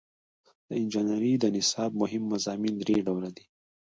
[0.67, 3.45] د انجنیری د نصاب مهم مضامین درې ډوله دي.